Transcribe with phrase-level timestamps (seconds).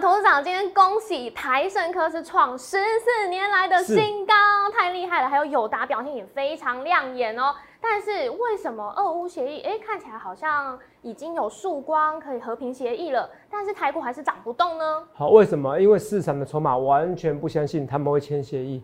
[0.00, 4.32] 董事长今天恭喜台盛科是创十四年来的新高，
[4.72, 5.28] 太厉害了！
[5.28, 7.52] 还有友达表现也非常亮眼哦。
[7.80, 15.02] 但是为什么俄乌协议哎看起来好像已经有曙光，可以和平协议了，但是台股还是涨不动呢？
[15.14, 15.80] 好，为什么？
[15.80, 18.80] 因为市场的筹码完全不相信他们会签协议。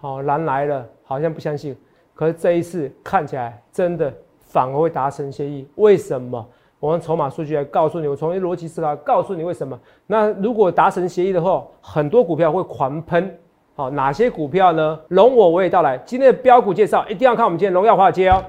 [0.00, 1.76] 好，蓝来了，好像不相信，
[2.14, 4.10] 可是这一次看起来真的
[4.40, 5.68] 反而会达成协议。
[5.74, 6.48] 为什么？
[6.78, 9.78] 我用筹码数据来告诉你，我从逻辑思考告诉你为什么。
[10.06, 13.38] 那如果达成协议的话，很多股票会狂喷。
[13.74, 14.98] 好，哪些股票呢？
[15.08, 15.98] 容我我也到来。
[16.04, 18.42] 今天的标股介绍一定要看我们今天荣耀华尔街哦。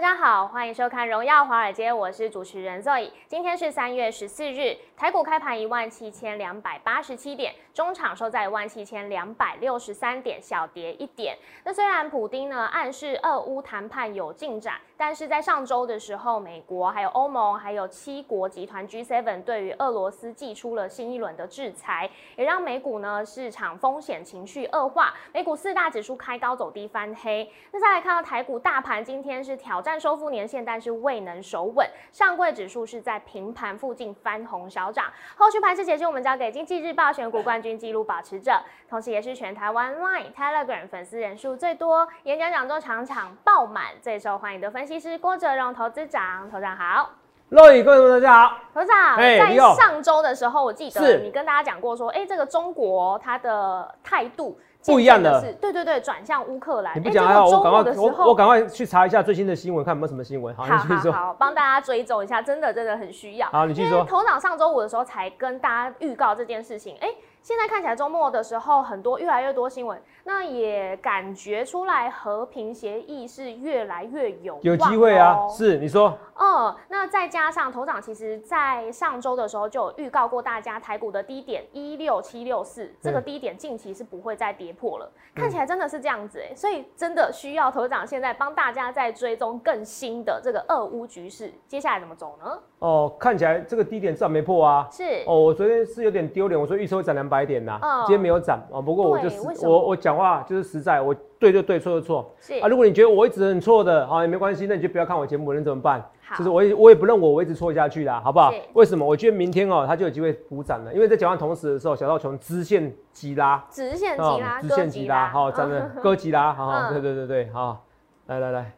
[0.00, 3.10] 大家好，欢迎收看《荣耀华尔街》，我是主持人 Zoe。
[3.28, 11.36] 今天是三月十四日，台股开盘一万七千两百八十七点，中场收在一万七千两百六十三点，小跌一点。
[11.64, 27.52] 那虽然普丁呢暗示俄乌谈判有进展，但是在上周的时候，美国还有欧盟还有七国集团 G7 对于俄罗斯寄出了新一轮的制裁，也让美股呢市场风险情绪恶化，美股四大指数开高走低翻黑。
[27.70, 29.89] 那再来看到台股大盘，今天是挑战。
[29.98, 31.88] 收复年线，但是未能守稳。
[32.12, 35.06] 上柜指数是在平盘附近翻红小涨。
[35.36, 46.50] 后续盘势解析，我们交给经济日报选股冠军纪录保持者，同时也是全台湾 Line、Telegram 粉丝人数最多、演讲讲座场场爆满、最受欢迎的分析师郭哲荣投资长。
[46.50, 47.10] 投长好，
[47.48, 48.56] 各位观众大家好。
[48.74, 54.58] 投长在上周的时候，我记得你跟大家讲过说，哎，这个中国它的态度。
[54.86, 56.96] 不一样的，对对对，转向乌克兰。
[56.96, 60.54] 你不讲还好，我赶快我我赶快去查一下最新的新闻，看有没有什么新闻。
[60.54, 61.12] 好，你继续说。
[61.12, 63.48] 好，帮大家追踪一下，真的真的很需要。
[63.48, 64.04] 好，你继续说。
[64.04, 67.08] 头脑上周五的时候才跟大家预告这件事情，哎。
[67.42, 75.48] 现在看起来周末的时候，很多越来越多新闻，那也感觉出来和平协议是越来越有有机会啊。
[75.48, 76.16] 是你说？
[76.38, 85.10] 嗯，那再加上头长，其实在上周的时候就有预告过大家，台股的低点一六七六四这个低点近期是不会再跌破了。
[85.34, 92.58] 看起来真的是这样子哎，所以真的需要头长现在帮大家在追踪更新的这个俄乌局势，接下来怎么走呢？
[92.80, 94.88] 哦，看起来这个低点至少没破啊。
[94.90, 98.80] 是哦，我昨天是有点丢脸，我说预测会涨两百点呐，今天没有涨啊。
[98.80, 102.34] 不过我就是我我讲话就是实在，我对就对，错就错。
[102.38, 106.04] 是啊，如果你觉得我一直很错的啊，也没关系，那你就不要看我节目，能怎么办？
[106.36, 108.52] 就是我也我也不认我我一直错下去啦，好不好？
[108.74, 109.04] 为什么？
[109.04, 117.84] 我觉得明天哦，它就有机会补涨了，因为在讲话同时的时候，小道琼支线急拉，直线急拉，直线急拉，好，涨了哥急拉，好，对对对对，好，
[118.26, 118.72] 来来来。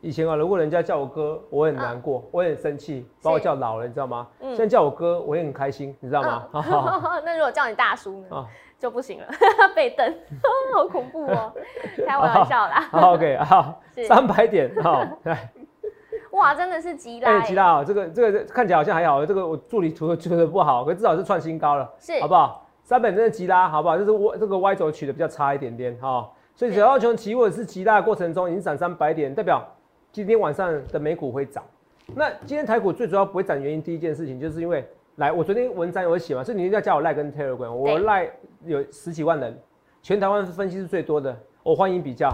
[0.00, 4.26] 以前啊，如果人家叫我哥，我很难过，我很生气，把我叫老了，你知道吗？
[4.40, 6.48] 现在叫我哥，我也很开心，你知道吗？
[7.24, 8.46] 那如果叫你大叔呢？
[8.78, 9.26] 就不行了，
[9.76, 10.14] 被瞪，
[10.72, 11.52] 好恐怖哦！
[12.06, 12.88] 开玩笑啦。
[12.92, 13.78] OK，好，
[14.08, 15.50] 三百点，好，来。
[16.30, 17.30] 哇，真的是急拉！
[17.30, 22.66] 哎，急拉哦，这个这个看起来好像还好，这个我助理图的觉得不好，可至少是创新高了，是，好不好？
[22.82, 23.98] 三本真的急拉，好不好？
[23.98, 29.62] 就是我这个 Y 轴取的比较差一点点，哈，所以只要求期货是急拉的过程中已经涨三百点，代表。
[30.12, 31.64] 今天晚上的美股会涨，
[32.16, 34.84] 那今天台股最主要不会涨原因，第一件事情就是因为，
[35.16, 38.28] 来，我昨天文章有写嘛，所以你一定要加我赖跟 Telegram，我赖
[38.64, 39.56] 有十几万人，
[40.02, 42.28] 全台湾分析是最多的，我欢迎比较，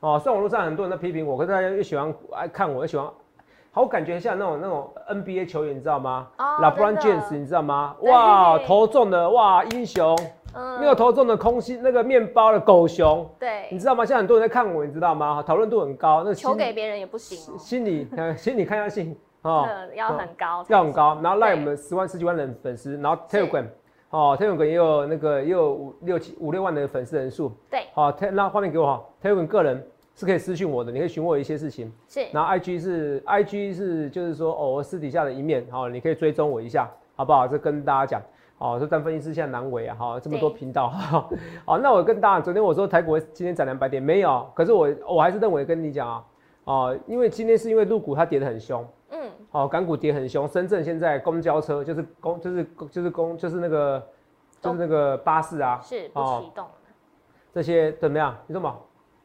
[0.00, 3.10] 哦，虽然网络上很多人在批评我，可是大家又喜欢爱看我，又喜欢，
[3.72, 7.94] 好感觉像那种那种 NBA 球员，你知道吗？LeBron James，你知道吗？
[8.00, 10.16] 哇，投中的哇，英雄。
[10.80, 14.04] 没有投中的空心那个面包的狗熊，对，你知道吗？
[14.04, 15.40] 现在很多人在看我，你知道吗？
[15.46, 16.24] 讨论度很高。
[16.24, 19.64] 那球给别人也不行，心理 心理看下性哦，
[19.94, 21.16] 要很高，要很高。
[21.22, 23.64] 然后赖我们十万十几万人粉丝，然后 Telegram
[24.10, 27.52] 哦，Telegram 也有那个也有五六七五六万的粉丝人数。
[27.70, 29.86] 对，好，那画面给我哈，Telegram 个人
[30.20, 31.92] 是可以私讯我的，你可以询问我一些事情。
[32.06, 37.48] 是，然后 IG 是 IG 是就是说哦，我私底下的一面，好，你可以追踪我一下，好不好？
[37.48, 38.22] 这跟大家讲。
[38.58, 39.96] 哦，这但分析师现在难为啊！
[39.98, 40.90] 哈，这么多频道，
[41.64, 46.24] 好，那我跟大家，昨天我说台股今天涨两百点，没有，可是我我还是认为跟你讲啊，
[46.64, 54.06] 哦，因为今天是因为陆股它跌得很凶，嗯，哦，港股跌很凶，深圳现在公交车就是公就是就是公就是那个
[54.60, 56.66] 就是那个巴士啊，是不启动
[57.54, 58.36] 这些怎么样？
[58.46, 58.76] 你说嘛？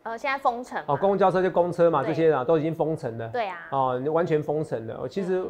[0.06, 5.08] 呃，现在封城哦，公交车就公车嘛，这些啊都已经封城了，对啊，哦，完全封城了。
[5.08, 5.44] 其实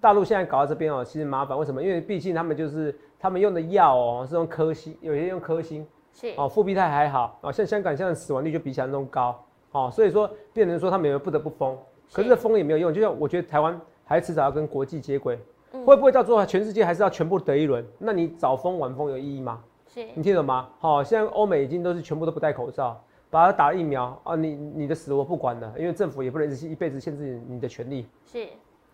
[0.00, 1.82] 大陆现在搞到这边哦，其实麻烦，为什么？
[1.82, 2.96] 因为毕竟他们就是。
[3.22, 11.78] 他们用的药哦是用科兴，有些用科兴，是哦，复必泰还好哦，像香港现在死亡率就比想象中高哦，所以说变成说他们不得不封，
[12.12, 15.38] 可是封也没有用，就像我觉得台湾还迟早要跟国际接轨。
[15.72, 17.86] 嗯会不会到最后全世界还是要全部得一轮？
[17.96, 19.60] 那你早封晚封有意义吗？
[19.86, 20.68] 是你听懂吗？
[20.80, 23.00] 好、现在欧美已经都是全部都不戴口罩，
[23.32, 28.06] 把它打疫苗啊，你你的死我不管了，因为政府也不能一一辈子限制你的权利。
[28.26, 28.46] 是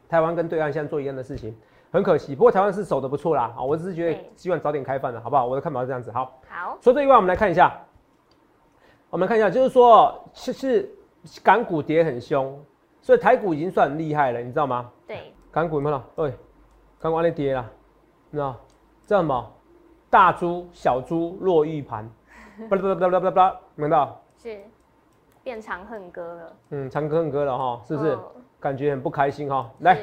[0.08, 1.52] 台湾跟对岸现在做一样的事情，
[1.90, 2.36] 很可惜。
[2.36, 5.44] 不过台湾是守的不错啦，啊，我只是觉得希望早点开放了，好不好？
[5.44, 6.12] 我的看法是这样子。
[6.12, 7.76] 好，好除了这以外，我们来看一下，
[9.10, 10.94] 我们看一下，就是说，是是
[11.42, 12.56] 港股跌很凶，
[13.00, 14.88] 所以台股已经算很厉害了，你知道吗？
[15.04, 16.00] 对港股有没有？
[16.14, 16.32] 对，
[17.00, 17.68] 港股那跌了，
[18.30, 18.56] 你知道？
[19.04, 19.52] 这样什么？
[20.08, 22.08] 大猪小猪落玉盘，
[22.70, 24.20] 巴拉巴拉巴拉巴拉巴拉，有没有看到？
[24.40, 24.58] 是
[25.42, 28.12] 变长恨歌了，嗯，长恨歌了哈，是不是？
[28.14, 28.24] 嗯
[28.60, 29.70] 感觉很不开心哈。
[29.82, 30.02] 来，是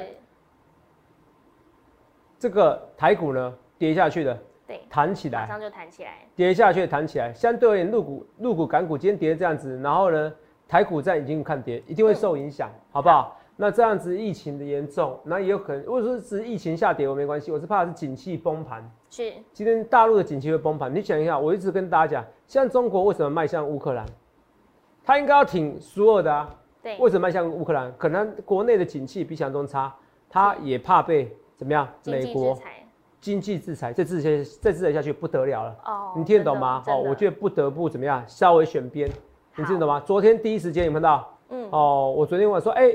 [2.40, 7.34] 这个台股呢跌下去的，对，弹起来，马上就弹起来，跌下去弹起来。
[7.34, 10.34] 相对而言，陆股、陆股、港股今天跌这样子，然后呢，
[10.70, 13.38] 台股在已经看跌，一定会受影响，好不好？
[13.58, 18.90] 那这样子疫情的严重，那也有可能，如果说只是疫情下跌，我没关系，我是怕是景气崩盘。
[19.10, 24.06] 是今天大陆的景气会崩盘，你想一下，我一直跟大家讲，像中国为什么迈向乌克兰？
[25.06, 26.50] 他应该要挺苏俄的啊，
[26.82, 27.94] 对，为什么迈向乌克兰？
[27.98, 29.94] 可能国内的景气比想象中差，
[30.30, 31.88] 他也怕被怎么样？
[32.06, 32.58] 美国
[33.22, 35.76] 经济制裁，再制裁再制裁下去不得了了。
[35.86, 36.84] 哦，你听得懂吗？
[36.88, 39.10] 哦，我觉得得不得不怎么样，稍微选边，
[39.56, 40.00] 你听得懂吗？
[40.06, 42.94] 昨天第一时间有看到嗯哦，我昨天问说，哎、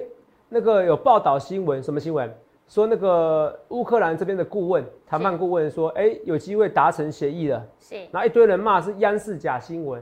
[0.49, 2.33] 那个有报道新闻，什么新闻？
[2.69, 7.67] 说那个乌克兰这边的顾问，谈判顾问说，哎、有机会达成协议了。
[7.81, 10.01] 是然后一堆人骂是央视假新闻，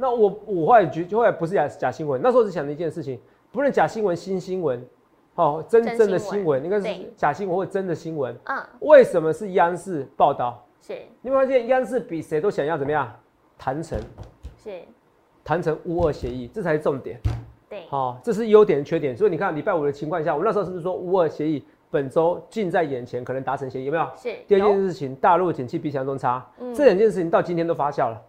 [0.00, 3.20] 那我我后来觉后来不是假假新闻，那时候只想了一件事情，
[3.52, 4.82] 不论假新闻、新新闻，
[5.34, 10.64] 哦，真真正的新闻应该是假新闻或真的新闻，嗯为什么是央视报道？
[10.80, 13.12] 是你会发现央视比谁都想要怎么样
[13.58, 14.00] 谈成
[14.56, 14.80] 是
[15.44, 17.20] 谈成乌俄协议，这才是重点。
[17.68, 19.14] 对好、这是优点缺点。
[19.14, 24.04] 所以你看礼拜五的情况下，我那时候是不是说乌俄协议本周近在眼前，可能达成协议，有没有？
[24.16, 28.20] 是第二件事情，大陆景气比想象中差，嗯这两件事情到今天都发酵了。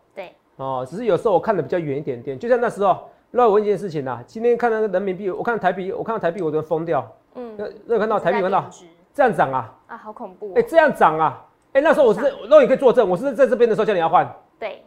[0.61, 7.05] 对哦，只是有时候我看的比较远一点点，就像那时候，那我问一件事情呐、今天看那个人民币，我看台币，我看到台币我都疯掉。
[7.33, 8.69] 嗯那那看到台币看到
[9.13, 9.73] 这样涨啊？
[9.87, 11.43] 啊，好恐怖哦哎、这样涨啊？
[11.73, 12.19] 哎、那时候我是，
[12.49, 14.29] 那你可以作证，我是在这边的时候叫你要换，
[14.59, 14.83] 对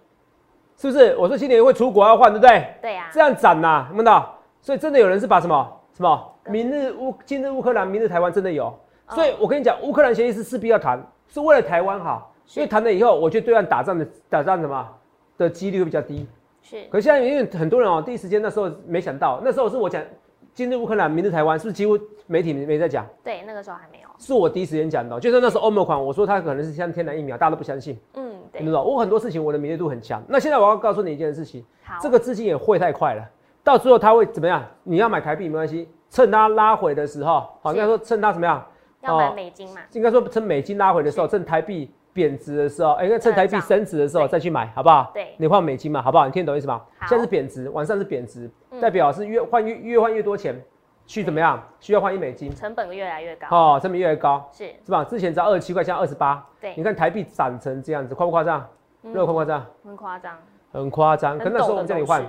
[0.76, 1.16] 是不是？
[1.16, 2.66] 我说今年会出国要换，对不对？
[2.82, 4.32] 对啊这样涨呐、有没有到？
[4.60, 8.66] 所以真的有人是把什么什么明日乌今日乌克兰，明日台湾真的有。
[8.66, 8.74] 哦
[9.08, 12.30] 所以我跟你讲，乌克兰协议是势必要谈，是为了台湾好。
[12.46, 14.86] 是因为谈了以后，我觉得对岸打仗的打仗什么
[15.38, 16.26] 的几率会比较低。
[16.62, 20.02] 是可是现在因为很多人哦，第一时间那时候没想到，那时候是我讲
[20.54, 23.06] 今日乌克兰，明日台湾，是不是几乎媒体没在讲？
[23.22, 30.22] 对那个时候还没有是我第一时间讲的哦，就是那时候欧盟款，我说它可能是像天然疫苗，大家都不相信，嗯对你知道，我很多事情我的敏锐度很强。
[30.28, 33.22] 那现在我要告诉你一件事情，好这个资金也汇太快了，
[33.62, 34.64] 到最后它会怎么样？
[34.84, 38.64] 你要买台币没关系，趁它拉回的时候，好，是应该说趁它怎么样？
[39.02, 45.10] 要买哦美金嘛应该说趁美金拉回的时候，趁台币贬值的时候，哎、应该趁台币升值的时候再去买，好不好？
[45.12, 46.24] 对你换美金嘛，好不好？
[46.24, 46.80] 你听得懂意思吗？
[47.06, 50.54] 现在是贬值，晚上是贬值，嗯代表是越换越越换越多钱，
[51.04, 51.62] 去怎么样？
[51.80, 55.02] 需要换一美金，成本越来越高哦，成本越来越高，是是吧？
[55.04, 58.66] 之前只要二十七块，现在二十八，对你看台币涨成这样子，夸不夸张？
[59.02, 59.66] 嗯热夸不夸张？
[59.84, 60.36] 很夸张
[60.72, 61.38] 很夸张。
[61.38, 62.24] 可很那时候我们叫你换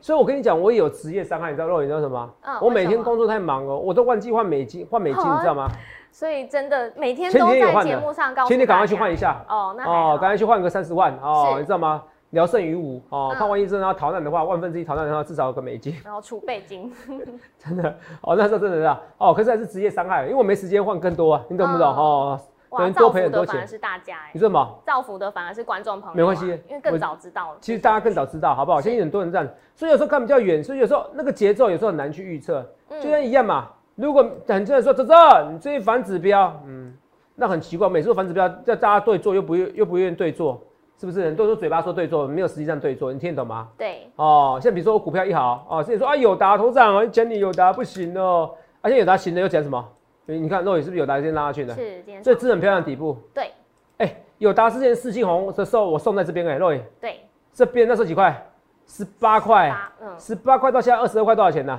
[0.00, 2.30] 所以我跟你讲，我也有职业伤害，你知道肉眼你知道什么？
[2.42, 5.68] 嗯我每天工作太忙了，我都忘记换美金，换美金，你知道吗？
[6.14, 9.44] 所以真的每天都在节目上告诉请你赶快去换一下。
[9.48, 12.04] 哦，那哦，好赶快去换个三十万哦，你知道吗？
[12.30, 16.92] 聊胜于无哦，嗯怕万一真的要逃难的话，万分之一逃难的话，至少有个美金，然后储备金，
[17.58, 22.40] 真的哦，那时候真的是啊哦，可是还是职业伤害，因为我没时间换更多啊，你懂不懂嗯哦？
[22.68, 24.70] 哇，人多赔很多钱的反而是大家哎你，知道吗？
[24.86, 27.58] 造福的反而是观众朋友啊，没关系因为更早知道了。
[27.60, 28.80] 其实大家更早知道，好不好？
[28.80, 33.68] 是现在很多人这样，所以有时候看比较远，所以有时候那个节奏有时候很难去预测，嗯就像一样嘛。
[33.96, 35.14] 如果很多人说泽泽，
[35.52, 36.92] 你最近反指标，嗯，
[37.36, 40.60] 那很奇怪，每次都反指标，叫大家对做又不愿又不愿意对做，
[40.98, 41.22] 是不是？
[41.24, 43.68] 很多人说嘴巴说对做，没有实际上对做，你听得懂吗？
[43.78, 49.88] 对，哦，像比如说我股票一好哦，之前说啊友达头涨哦，讲你友达不行哦，而且友达行的又讲什么？
[50.26, 51.74] 你你看肉眼是不是友达先拉下去的？
[51.74, 53.50] 是今天很漂亮的底部，对
[53.98, 57.20] 哎、友达之前四季红的时候我送在这边哎、肉眼对
[57.52, 58.44] 这边那时候几块？
[58.86, 61.78] 十八块，八嗯十八块到现在二十二块，多少钱呢、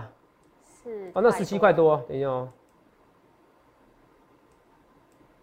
[0.86, 2.48] 是哦，那十七块多，等一下哦。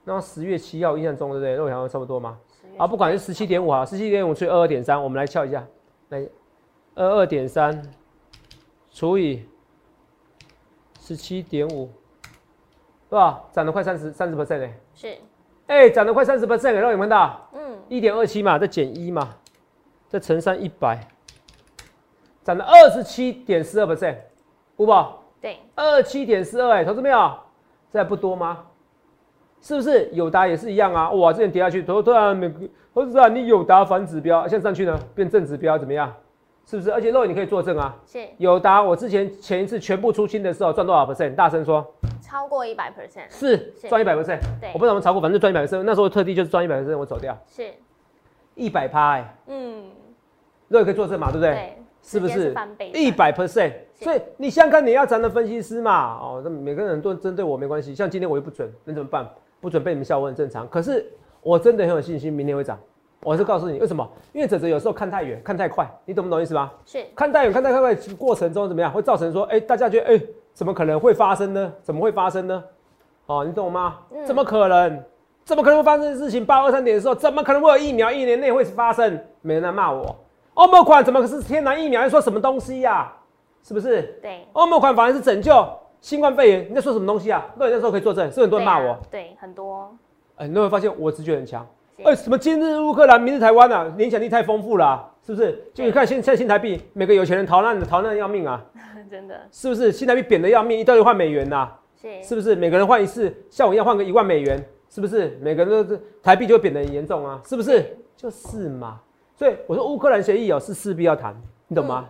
[0.05, 1.55] 那十月七号印象中对不对？
[1.55, 2.39] 肉眼好像差不多嘛。
[2.79, 5.67] 啊，不管是十七点五啊，十七点五除以二二点三，我们来敲一下，
[6.09, 6.27] 来，
[6.95, 7.83] 二二点三
[8.91, 9.47] 除以
[10.99, 11.91] 十七点五，
[13.09, 13.45] 是吧？
[13.53, 15.19] 涨了快三十三十 percent 哎，是
[15.67, 19.37] 哎，涨了快三十 percent 哎，肉眼看到嗯一点二七嘛，再减一嘛，
[20.09, 21.07] 再乘上一百，
[22.43, 24.17] 涨了二十七点四二 percent，
[24.79, 27.33] 五宝对二七点四二哎，投资没有？
[27.91, 28.65] 这还不多吗？
[29.61, 31.11] 是不是友达也是一样啊？
[31.11, 36.13] 哇，之前跌下去，突突然每个，我知道你友达反指标，现在上去呢变正指标怎么样？
[36.65, 36.93] 是不是？
[36.93, 37.95] 而且肉你可以作证啊。
[38.07, 41.35] 是友达，我之前前一次全部出清的时候赚多少 percent？
[41.35, 41.85] 大声说。
[42.21, 43.29] 超过一百 percent。
[43.29, 43.59] 是
[43.89, 44.39] 赚一百 percent。
[44.61, 45.83] 对，我不知道怎么炒股，反正赚一百 percent。
[45.83, 47.37] 那时候特地就是赚一百 percent，我走掉。
[47.47, 47.69] 是。
[48.55, 49.37] 一百趴哎。
[49.49, 49.85] 嗯。
[50.69, 51.51] 肉也可以作证嘛，对不对？
[51.51, 51.79] 对。
[52.03, 52.55] 是不是？
[52.95, 53.73] 一百 percent。
[54.03, 56.19] 所以你想看你要咱的分析师嘛？
[56.21, 57.95] 哦，那每个人都针对我没关系。
[57.95, 59.29] 像今天我又不准，那怎么办？
[59.61, 60.69] 不准被你们笑我很正常。
[60.69, 61.07] 可是
[61.41, 62.79] 我真的很有信心，明天会涨。
[63.23, 64.09] 我是告诉你为什么？
[64.33, 66.73] 因为哲哲有时候看太远，看太快，你懂不懂意思吗？
[66.85, 68.91] 是看太远，看太快，过程中怎么样？
[68.91, 70.21] 会造成说，哎，大家觉得，哎，
[70.53, 71.73] 怎么可能会发生呢？
[71.81, 72.65] 怎么会发生呢？
[73.27, 73.99] 哦，你懂吗？
[74.27, 75.01] 怎么可能？
[75.45, 76.45] 怎么可能会发生的事情？
[76.45, 79.21] 八二三点的时候，怎么可能会有疫苗一年内会发生？
[79.41, 80.17] 没人来骂我。
[80.55, 82.03] 欧盟款怎么是天然疫苗？
[82.03, 83.13] 要说什么东西呀？
[83.63, 84.19] 是不是？
[84.21, 84.47] 对。
[84.53, 85.67] 欧盟款反而是拯救
[86.01, 87.47] 新冠肺炎，你在说什么东西啊？
[87.57, 88.99] 那你那时候可以作证，是很多人骂我。
[89.11, 89.95] 对，很多。
[90.37, 91.67] 哎，你会发现我直觉很强。
[92.05, 93.93] 哎，什么今日乌克兰，明日台湾啊？
[93.97, 95.63] 联想力太丰富了，是不是？
[95.73, 98.65] 就你看现在新台币，每个有钱人逃难的逃难要命啊！
[99.11, 99.93] 真的，是不是？
[99.93, 101.69] 新台币贬的要命，一到就换美元呐，
[102.01, 102.57] 是是不是？
[102.57, 105.39] 每个人换一次，像我一样换个一万美元，是不是？
[105.41, 107.97] 每个人都是台币就会贬的很严重啊，是不是？
[108.17, 108.99] 就是嘛。
[109.37, 111.37] 所以我说乌克兰协议哦，是势必要谈，
[111.69, 112.09] 你懂吗？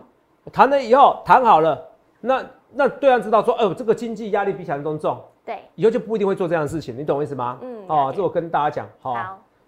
[0.51, 1.89] 谈了以后谈好了，
[2.21, 7.57] 那那对岸知道说，哦，这个经济压力比想象中重，对，以后就不一定会做这样的事情，你懂我意思吗？
[7.61, 9.15] 嗯，哦，这我跟大家讲，好。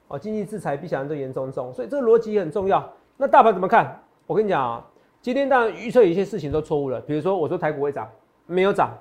[0.07, 2.87] 哦，经济制裁比想象中严重重，所以这个逻辑很重要。
[3.17, 3.99] 那大盘怎么看？
[4.27, 4.85] 我跟你讲啊，
[5.19, 7.01] 今天当然预测有一些事情都错误了。
[7.01, 8.07] 比如说我说台股会涨，
[8.45, 8.91] 没有涨，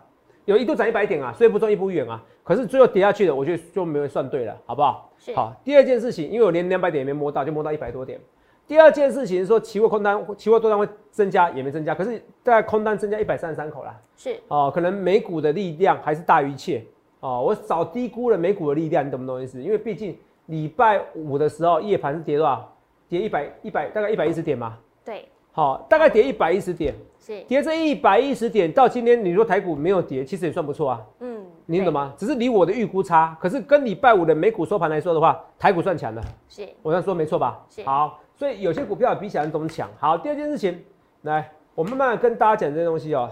[0.47, 2.23] 有一度涨一百点啊，虽不中亦不远啊。
[2.43, 5.11] 可是最后跌下去的，我就就没有算对了，好不好？
[5.35, 5.53] 好。
[5.63, 8.19] 第二件事情，因为我连两百点也没摸到，就摸到一百多点。
[8.67, 11.95] 第二件事情是说，期货空单、期货多单会增加，也没增加。
[11.95, 13.95] 可是大概空单增加一百三十三口啦。
[14.17, 14.41] 是。
[14.49, 16.85] 哦，可能美股的力量还是大于一切。
[17.21, 19.63] 哦，我早低估了美股的力量，你懂不懂意思？
[19.63, 20.17] 因为毕竟。
[20.49, 22.71] 礼拜五的时候，夜盘是跌多少？
[23.09, 24.77] 跌一百一百，大概一百一十点嘛。
[25.03, 25.27] 对。
[25.53, 26.95] 好，大概跌一百一十点。
[27.19, 27.41] 是。
[27.45, 31.01] 跌这一百一十点，到今天你说台股没有跌，其实也算不错啊。
[31.21, 31.43] 嗯。
[31.65, 32.13] 你懂吗？
[32.19, 36.23] 只是离我的预估差，可是跟礼拜五的美股收盘来说的话，台股算强的。
[36.47, 36.69] 是。
[36.83, 37.65] 我这样说没错吧？
[37.71, 37.83] 是。
[37.85, 39.89] 好，所以有些股票比想象中强。
[39.99, 40.85] 好，第二件事情，
[41.23, 43.31] 来，我慢慢跟大家讲这些东西哦。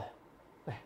[0.66, 0.80] 来，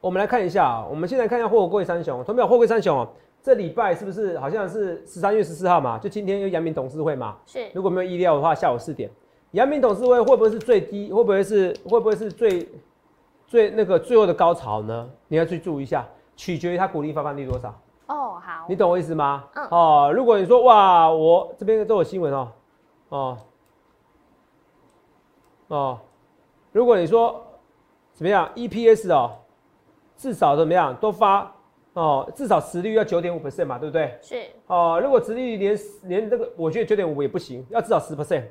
[0.00, 3.08] 我们来看一下啊，我们现在看一下货柜三雄，同没有货柜三雄哦。
[3.42, 5.96] 这礼拜是不是好像是十三月十四号嘛？
[5.98, 7.38] 就今天有阳明董事会嘛？
[7.46, 7.68] 是。
[7.72, 9.08] 如果没有意料的话，下午四点，
[9.52, 11.10] 阳明董事会会不会是最低？
[11.10, 12.68] 会不会是会不会是最
[13.46, 15.08] 最那个最后的高潮呢？
[15.28, 17.74] 你要去注意一下，取决于它股利发放率多少。
[18.10, 18.66] 哦，好。
[18.68, 19.44] 你懂我意思吗？
[19.54, 19.66] 嗯。
[19.70, 22.48] 哦，如果你说哇，我这边都有新闻哦，
[23.10, 23.38] 哦，
[25.68, 25.98] 哦，
[26.72, 27.40] 如果你说
[28.12, 29.30] 怎么样，EPS 哦，
[30.16, 31.50] 至少怎么样都发。
[31.92, 34.16] 哦，至少实率要九点五 percent 嘛，对不对？
[34.22, 34.42] 是。
[34.68, 38.44] 哦，如果实率连连这个，我觉得九点五也不行，要至少十 percent，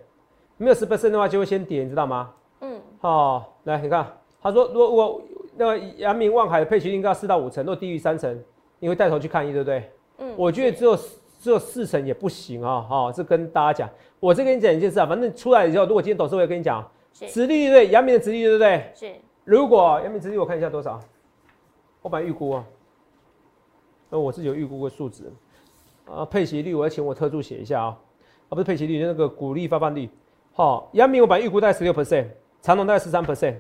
[0.58, 2.34] 没有十 percent 的话就会先跌，你知道吗？
[2.60, 2.82] 嗯。
[3.00, 4.06] 哦，来你看，
[4.42, 5.22] 他说如果我
[5.56, 8.44] 那个阳明望海的配息应该要四到五成，若低于三成，
[8.80, 9.92] 你会带头去看一，对不对？
[10.18, 10.34] 嗯。
[10.38, 10.96] 我觉得只有
[11.40, 18.92] 只有四成也不行啊，哈，这跟大家讲，我再跟你讲一件事啊，反正出来以后，如果今天董事会跟你讲，实率对阳明的实率对不对？
[18.96, 19.12] 是。
[19.44, 21.00] 如果阳明实率我看一下多少，
[22.02, 22.66] 我把预估啊。
[24.10, 25.32] 那我自己有预估过数值，
[26.06, 27.98] 啊，配息率我要请我特助写一下啊，
[28.50, 30.10] 啊不是配息率，那个股利发放率，
[30.52, 32.26] 好，阳明我把预估在十六 percent，
[32.62, 33.56] 长隆在十三 percent，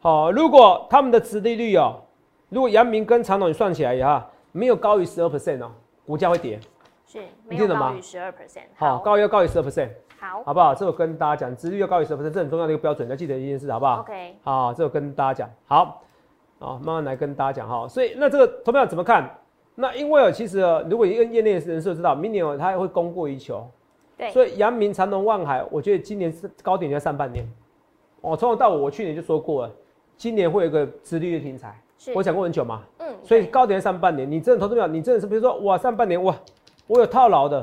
[0.00, 2.00] 好，如果他们的殖利率哦，
[2.48, 5.70] 如果阳明跟长隆算起来哈，没有高于十二 percent 哦，
[6.06, 6.60] 股价会跌，
[7.06, 9.88] 是，没有高于十二 percent，好，高要高于十二 percent，
[10.20, 10.74] 好，好不好？
[10.74, 16.02] 这我跟大家讲，殖率要高于十二 percent，这很重要的一个标准，要记得一件事，好不好？OK，好，这我跟大家讲，好，
[16.58, 19.28] 啊，慢慢来跟大家讲哈，所以那这个投票怎么看？
[19.74, 23.66] 那因为哦，其实如果业业内人士知道，明年哦，它会供过于求，
[24.18, 27.50] 对，所以阳明、长隆、万海，我觉得今年是高点在上半年。
[28.20, 29.72] 哦，从头到尾，我去年就说过了，
[30.16, 31.74] 今年会有一个直利率停材，
[32.14, 36.34] 我讲过很久嘛，嗯，所以高点上半年，你真的投资票，你真的是比如说哇，上半年哇，
[36.86, 37.62] 我有套牢的，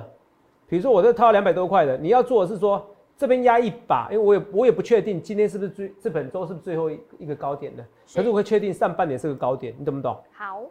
[0.67, 2.85] 比如说我这套两百多块的，你要做的是说
[3.17, 7.83] 这边压一把，因为我也我也不确定今天是不是最这本周是不是最后一一个高点的，
[8.15, 10.15] 可是我会确定上半年是个高点，你懂不懂？
[10.31, 10.61] 好。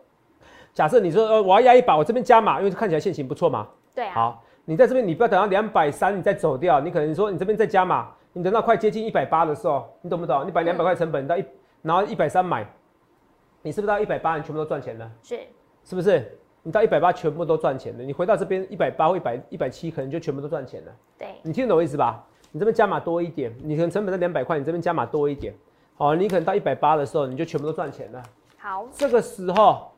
[0.74, 3.66] 假设你说呃我要压一把，我这边加码，因为看起来现形不错嘛。
[3.94, 4.14] 对啊。
[4.14, 10.46] 好，你在这边你不要等到两百三你再走掉，你可能说你这边再加码，你等到快接近一百八的时候，你懂不懂？
[10.46, 11.44] 你把两百块成本到一，
[11.82, 12.64] 然后一百三买，
[13.68, 15.12] 你是不是到一百八你全部都赚钱了？
[15.22, 15.38] 是。
[15.84, 16.38] 是不是？
[16.62, 20.92] 你到一百八全部都赚钱了，你回到这边一百八或一百一百七可能就全部都赚钱了。
[21.18, 21.28] 对。
[21.42, 22.24] 你听懂我意思吧？
[22.50, 25.52] 你这边加码多一点，你可能成本在两百块，你这边加码多一点，
[25.96, 28.22] 好，你可能到一百八的时候你就全部都赚钱了。
[28.56, 29.92] 好，这个时候，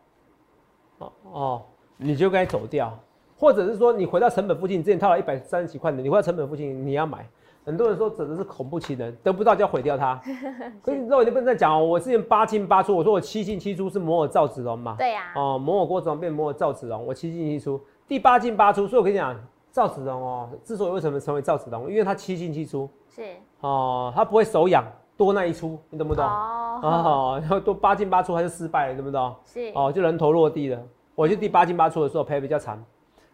[0.99, 1.63] 哦哦，
[1.97, 2.99] 你就该走掉，
[3.39, 7.25] 或者是说你回到成本附近，你之前套了一百三十几块的，你回到成本附近你要买。
[7.71, 10.21] 很多人说整的是恐怖情人，得不到就要毁掉它。
[10.83, 11.85] 可是你知道，你不能再讲哦。
[11.85, 14.97] 我之前八进八出，我说我七进七出是摩尔赵子龙嘛？
[14.99, 15.33] 对呀。
[15.37, 18.89] 哦，摩尔郭子龙变摩尔赵子龙，我七进七出，第八进八出。
[18.89, 19.37] 所以我跟你讲，
[19.71, 22.91] 赵子龙哦，之所以为什么成为赵子龙，因为他七进七出。
[23.09, 23.23] 是。
[23.61, 24.85] 哦，他不会手痒
[25.17, 26.25] 多那一出，你懂不懂？
[26.25, 26.81] 哦。
[26.83, 29.33] 哦，然后多八进八出他就失败了，懂不懂？
[29.45, 29.71] 是。
[29.77, 30.83] 哦，就人头落地了。
[31.15, 32.85] 我就第八进八出的时候赔比较惨，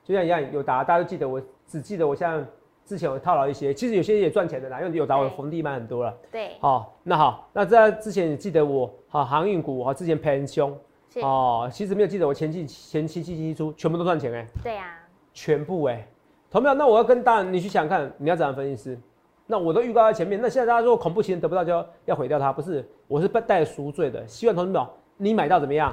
[0.04, 2.44] 就像一样有答，大家都记得，我只记得我现在。
[2.86, 6.16] 之前我套牢一些，其实有些也赚钱的啦，因为有打我逢低买很多了。
[6.30, 10.78] 对，好，那好，那在之前你记得我，好航运股，我之前赔很凶，
[11.20, 14.46] 哦，其实没有记得我前期前期基金出全部都赚钱哎。
[14.62, 14.96] 对呀，
[15.32, 16.06] 全部哎，
[16.48, 16.74] 同没有？
[16.76, 18.98] 那我要跟大人，你去想看，你要怎样分析师？
[19.46, 22.88] 那我都预告在前面，那现在大家说恐怖情人得不到就要要毁掉它，不是？
[23.08, 25.92] 我是带赎罪的，希望同志们，你买到怎么样？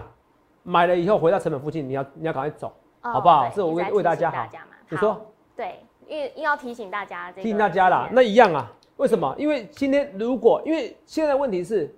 [0.62, 2.72] 买了以后回到成本附近，你要你要赶快走，
[3.02, 3.50] 好不好？
[3.50, 4.48] 这我为为大家好。
[4.90, 5.20] 你说
[5.56, 5.80] 对。
[6.08, 8.72] 因为要提醒大家，提醒大家啦，那一样啊？
[8.98, 9.36] 为什么？
[9.40, 11.94] 因为今天如果，因为现在问题是，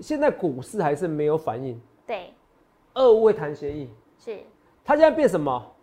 [0.00, 1.80] 现在股市还是没有反应。
[2.04, 2.34] 对，
[2.94, 3.88] 二位谈协议
[4.18, 4.36] 是，
[4.84, 5.74] 它现在变什么？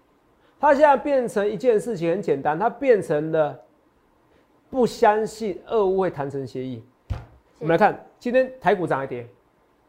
[0.59, 3.57] 它现在变成一件事情很简单，它变成了
[4.69, 6.83] 不相信二位谈成协议。
[7.59, 9.25] 我们来看，今天台股涨还跌？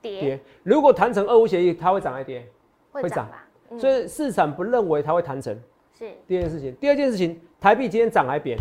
[0.01, 0.41] 跌。
[0.63, 2.49] 如果谈成二位协议，它会涨还跌？
[2.93, 3.29] 会涨。
[3.77, 5.61] 所以市场不认为它会谈成。
[5.99, 6.13] 是。
[6.29, 7.41] 第二件事情，第二件事情。
[7.65, 8.59] 台币今天涨还贬？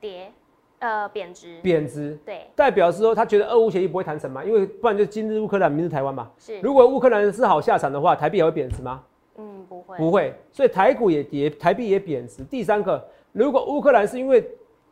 [0.00, 0.32] 跌，
[0.78, 1.58] 呃，贬值。
[1.62, 4.42] 贬值，对，代表是说他觉得俄乌协议不会谈成嘛？
[4.42, 6.30] 因为不然就今日乌克兰，明日台湾嘛。
[6.38, 6.58] 是。
[6.60, 9.04] 如果乌克兰是好下场的话，台币也会贬值吗？
[9.36, 9.98] 嗯，不会。
[9.98, 12.42] 不会，所以台股也跌，台币也贬值。
[12.42, 14.42] 第三个，如果乌克兰是因为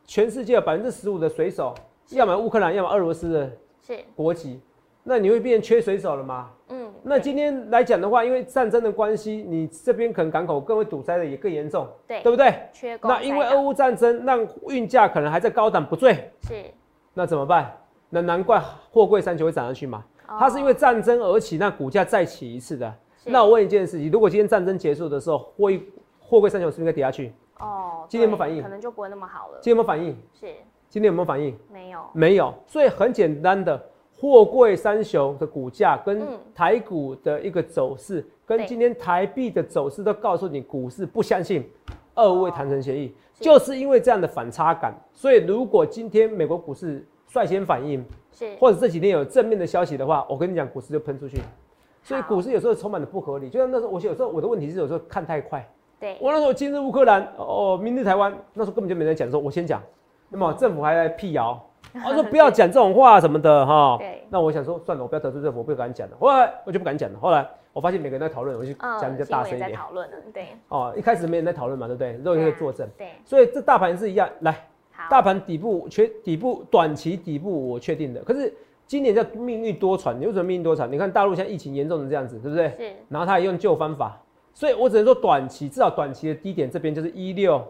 [0.05, 1.75] 全世界百分之十五的水手，
[2.11, 3.51] 要么乌克兰，要么俄罗斯的
[4.15, 4.61] 国籍，
[5.03, 6.51] 那你会变缺水手了吗？
[6.69, 6.76] 嗯。
[7.09, 12.53] 那今天来讲的话，因为战争的关系，你这边可能港口更会堵塞的也更严重，对，对不对？
[12.73, 16.65] 缺那因为俄乌战争让运价可能还在高档不坠，是。
[17.15, 17.73] 那怎么办？
[18.11, 20.05] 那难怪货柜三雄会涨上去嘛。
[20.27, 22.93] 它是因为战争而起，那股价再起一次的。
[23.25, 25.71] 那我问一件事情：如果今天战争结束的时候，货
[26.19, 27.33] 货柜三雄是不是应该跌下去？
[27.61, 28.05] 哦。
[28.09, 28.61] 今天有没有反应？
[28.65, 29.61] 可能就不会那么好了。
[29.63, 30.11] 今天有没有反应？
[30.35, 30.53] 是。
[30.89, 31.57] 今天有没有反应？
[31.73, 32.01] 没有。
[32.13, 32.53] 没有。
[32.67, 33.81] 所以很简单的。
[34.19, 41.69] 货柜三雄的股价跟台股的一个走势，跟今天台币的走势都告诉你，股市不相信
[42.15, 44.95] 二位谈成协议，就是因为这样的反差感。
[45.13, 48.03] 所以如果今天美国股市率先反应，
[48.33, 51.39] 是或者这几天有正面的消息的话，我跟你讲，股市就喷出去。
[52.03, 55.69] 所以股市有时候充满了不合理，就像那时候，我有时候我的问题是有时候看太快。
[56.01, 59.83] 对，我那时候今日乌克兰，哦，明日台湾，那时候根本就没人讲，说我先讲，
[60.31, 61.63] 那么政府还在辟谣。
[62.05, 66.17] 我 说不要讲这种话什么的哈，那我想说算了，我不要得罪政府，我不敢讲了。
[66.19, 67.19] 后来我就不敢讲了。
[67.19, 69.73] 后来我发现每个人在讨论，我就讲比较大声一点。
[69.75, 70.49] 讨论了对。
[70.69, 72.13] 哦，一开始没人在讨论嘛，对不对？
[72.25, 72.89] 肉可以作证。
[72.99, 73.09] 对。
[73.25, 74.67] 所以这大盘是一样，来，
[75.09, 78.23] 大盘底部确底部短期底部我确定的。
[78.23, 78.53] 可是
[78.87, 80.87] 今年叫命运多舛，你为什么命运多舛？
[80.89, 82.69] 你看大陆现在疫情严重成这样子，对不对？
[82.79, 82.97] 是。
[83.09, 84.21] 然后他也用旧方法，
[84.53, 87.63] 所以我只能说短期至少短期的低点这边就是一六。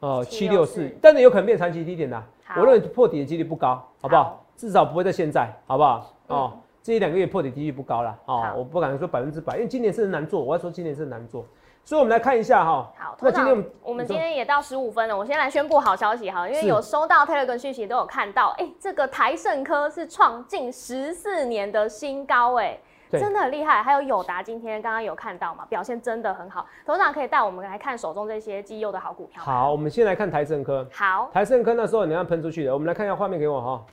[0.00, 2.22] 呃，七六四，但是有可能变长期低点的。
[2.56, 4.44] 我认为破底的几率不高，好不好？
[4.56, 6.14] 至少不会在现在，好不好？
[6.28, 8.16] 哦，这一两个月破底几率不高了。
[8.26, 10.40] 哦，我不敢说百分之百，因为今年是难做。
[10.42, 11.44] 我要说今年是难做，
[11.84, 12.92] 所以我们来看一下哈。
[12.96, 22.78] 好，那今天我们今天也到十五分了，我先来宣布好消息哈，因为有收到 Telegram 讯息都有看到，哎，这个台盛科是创近十四年的新高，哎。
[23.10, 26.66] 真的很厉害，还有友达今天刚刚有看到嘛，表现真的很好。
[26.84, 29.42] 董事长可以带我们来看手中这些绩优的好股票。
[29.42, 30.86] 好，我们先来看台盛科。
[30.92, 33.86] 好，台盛科那时候你要喷出去的，我们来看一下画面给我哈。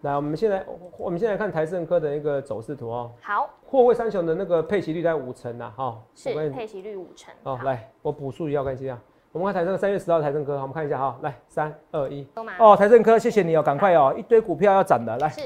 [0.00, 0.66] 来，我们现在
[0.98, 3.10] 我们现在看台盛科的一个走势图哦。
[3.22, 5.96] 好，货柜三雄的那个配息率在五成呐，哈。
[6.14, 7.32] 是配息率五成。
[7.44, 8.98] 哦，来，我补数一下，看一下。
[9.30, 11.16] 我们看台盛三月十号台盛科，我们看一下哈。
[11.22, 12.26] 来，三二一。
[12.58, 15.28] 哦，台盛科，谢谢你哦，赶快哦，一堆股票要涨的，来。
[15.28, 15.40] 是。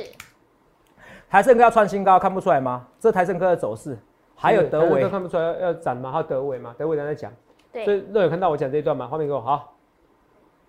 [1.29, 2.87] 台盛科要创新高，看不出来吗？
[3.01, 3.99] 这台盛科的走势，
[4.35, 6.11] 还有德伟看不出来要要涨吗？
[6.13, 6.75] 还有德伟吗？
[6.79, 7.33] 德伟在讲，
[7.73, 9.07] 对，所以都有看到我讲这一段吗？
[9.07, 9.75] 画面给我好，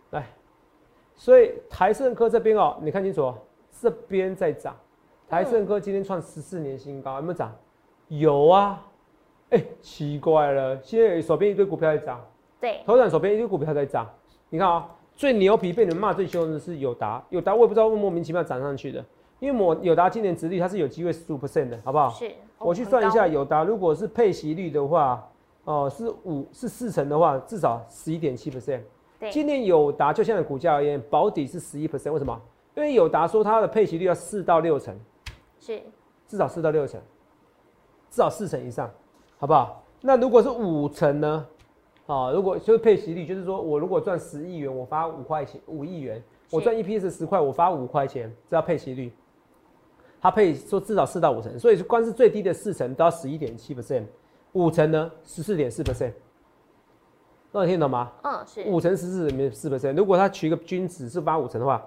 [0.10, 0.26] 来，
[1.16, 3.34] 所以台盛科这边哦，你看清楚，
[3.80, 4.76] 这边在涨，
[5.30, 7.56] 台盛科今天创十四年新高，有没有涨？
[8.08, 8.84] 有啊，
[9.52, 12.20] 哎，奇怪了，现在手边一堆股票在涨，
[12.60, 14.10] 对，头涨手边一堆股票在涨，
[14.50, 19.06] 你看啊，最牛皮被你们骂最凶的是友达，友达我也不知道莫名其妙涨上去的。
[19.40, 22.10] 因为我友达今年殖率它是有机会十五 percent 的，好不好？
[22.10, 22.32] 是。
[22.60, 25.30] 我去算一下友达，如果是配息率的话，
[25.64, 28.82] 哦，是五是四成的话，至少十一点七 percent。
[29.20, 29.30] 对。
[29.30, 32.42] 今年友达就现在股价而言，保底是十一 percent，为什么？
[32.76, 34.98] 因为友达说它的配息率要四到六成。
[35.60, 35.82] 是。
[36.28, 37.00] 至少四到六成。
[38.10, 38.90] 至少四成以上，
[39.38, 39.84] 好不好？
[40.02, 41.46] 那如果是五成呢？
[42.08, 49.12] 啊，如果就是配息率，就是说我如果赚十亿元，我发五块钱，五亿元，我赚 EPS 十块，我发五块钱，这叫配息率。
[50.20, 54.04] 它配说至少四到五成，所以光是最低的四成都要十一点七 percent，
[54.54, 56.14] 五成呢十四点四 percent。
[57.52, 58.12] 那你听懂吗？
[58.24, 59.96] 嗯，是五成十四点四 percent。
[59.96, 61.84] 如果它取一个均值是八五成的话，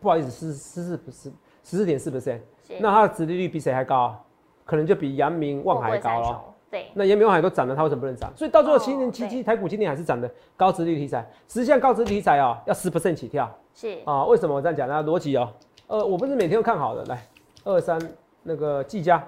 [0.00, 1.30] 不好意思，十十四不是
[1.64, 2.40] 十四点四 percent，
[2.78, 4.20] 那它的殖利率比谁还高啊？
[4.64, 6.44] 可能就比阳明、望海高了。
[6.70, 8.32] 对，那阳明、望海都涨了，它为什么不能涨？
[8.36, 11.28] 所以到最后七年七七台股今年还是涨的高殖利率题材。
[11.48, 13.52] 实际上高殖利率题材哦，要十 percent 起跳。
[13.74, 15.02] 是啊，为什么我这样讲呢？
[15.02, 15.52] 逻辑哦，
[15.90, 17.04] 呃，我不是每天都看好的。
[17.06, 17.20] 来，
[17.64, 18.00] 二三
[18.44, 19.20] 那个技嘉，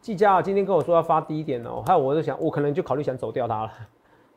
[0.00, 3.72] 技嘉啊，今天跟我说要发低一点哦，还有我就想，我可能就考虑想走掉它了。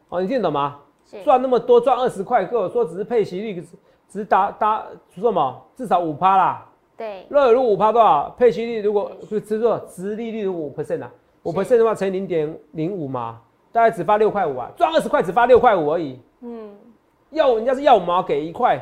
[0.09, 0.77] 哦，你听得懂吗？
[1.23, 3.61] 赚那么多，赚二十块，跟我说只是配息率，
[4.09, 4.83] 只是搭搭
[5.15, 5.61] 说什么？
[5.73, 6.65] 至少五趴啦。
[6.97, 7.25] 对。
[7.29, 8.29] 如五趴多少？
[8.37, 11.09] 配息率如果就只说殖利率如果五 percent 啊。
[11.43, 13.39] 五 percent 的话乘以零点零五嘛，
[13.71, 16.19] 大概只发六块五啊，赚二十块只发六块五而已。
[16.41, 16.75] 嗯，
[17.29, 18.77] 要人家是要五毛给一块，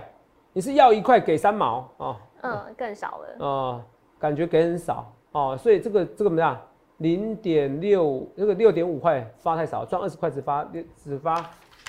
[0.52, 2.18] 你是要一块给三毛啊？
[2.42, 3.46] 嗯，更少了。
[3.46, 3.82] 哦，
[4.20, 6.60] 感觉给很少哦，所以这个这个怎么样？
[6.98, 11.44] 零点六这个六点五块发太少，赚二十块只发六只发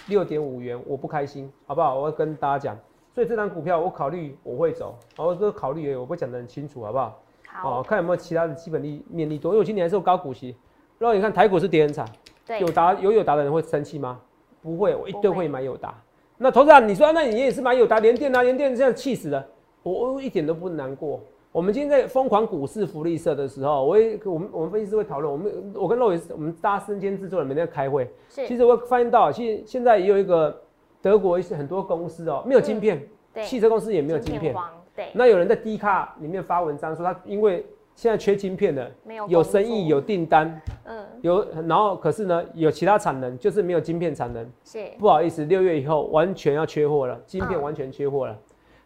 [0.07, 1.99] 六点五元，我不开心，好不好？
[1.99, 2.79] 我要跟大家讲，
[3.15, 7.21] 所以这张股票我考虑我会走，我这个考虑也我会讲得很清楚，好不好？
[7.63, 10.57] 哦，看有没有其他的基本利面利多，因为我今年还是有高股息。
[10.99, 12.07] 然后你看台股是跌很惨，
[12.47, 14.19] 对，有达有有达的人会生气吗？
[14.63, 15.93] 不会，我一定会买有达。
[16.39, 18.43] 那投资人，你说那你也是买有达连电啊？
[18.43, 19.47] 连电这样气死了，
[19.83, 21.21] 我我一点都不难过。
[21.51, 28.11] 我们今天在疯狂股市福利社的时候，我也我们我们分析师会讨论，我们我跟肉也是我们大家身兼制作人每天开会。
[28.31, 30.63] 是，其实我发现到，其实现在也有一个
[31.03, 34.55] 德国一些很多公司哦，没有晶片，对，汽车公司也没有晶片。
[34.95, 44.87] 对，那有人在 D 卡里面发文章说，他因为现在缺晶片的，没有有生意有订单，嗯，有，然后可是呢，有其他产能，就是没有晶片产能，是。
[44.99, 48.39] 不好意思，六月以后完全要缺货了，晶片完全缺货了。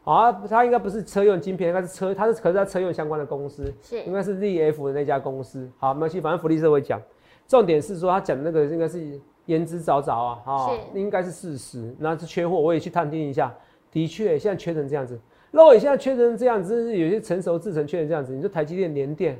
[0.06, 5.68] 啊，它应该不是车用晶片，应该是车，它是可是他车用相关的公司，是应该是 ZF 的那家公司。
[5.78, 7.02] 好，没关系，反正福利社会讲，
[7.48, 13.52] 重点是说他讲的那个应该是言之凿凿啊，哈，应该是事实，那是缺货，我也去探听一下，
[13.90, 15.18] 的确现在缺成这样子。
[15.50, 18.32] 那我现在缺成这样子，是有些成熟制成缺成这样子。
[18.32, 19.36] 你说台积电、联电，